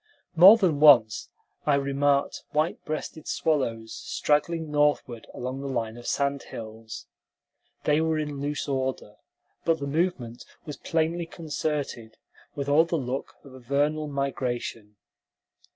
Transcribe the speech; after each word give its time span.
More 0.35 0.57
than 0.57 0.79
once 0.79 1.29
I 1.67 1.75
remarked 1.75 2.41
white 2.53 2.83
breasted 2.85 3.27
swallows 3.27 3.93
straggling 3.93 4.71
northward 4.71 5.27
along 5.31 5.61
the 5.61 5.67
line 5.67 5.95
of 5.95 6.07
sand 6.07 6.41
hills. 6.41 7.05
They 7.83 8.01
were 8.01 8.17
in 8.17 8.41
loose 8.41 8.67
order, 8.67 9.17
but 9.63 9.77
the 9.77 9.85
movement 9.85 10.43
was 10.65 10.77
plainly 10.77 11.27
concerted, 11.27 12.17
with 12.55 12.67
all 12.67 12.85
the 12.85 12.95
look 12.97 13.35
of 13.43 13.53
a 13.53 13.59
vernal 13.59 14.07
migration. 14.07 14.95